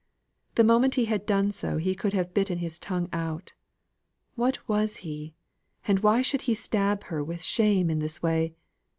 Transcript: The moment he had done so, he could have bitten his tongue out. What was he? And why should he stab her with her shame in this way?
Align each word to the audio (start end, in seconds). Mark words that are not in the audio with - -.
The 0.55 0.63
moment 0.63 0.95
he 0.95 1.05
had 1.05 1.27
done 1.27 1.51
so, 1.51 1.77
he 1.77 1.93
could 1.93 2.13
have 2.13 2.33
bitten 2.33 2.57
his 2.57 2.79
tongue 2.79 3.07
out. 3.13 3.53
What 4.33 4.67
was 4.67 4.97
he? 5.05 5.35
And 5.87 5.99
why 5.99 6.23
should 6.23 6.41
he 6.49 6.55
stab 6.55 7.03
her 7.03 7.23
with 7.23 7.41
her 7.41 7.43
shame 7.43 7.87
in 7.91 7.99
this 7.99 8.19
way? 8.23 8.55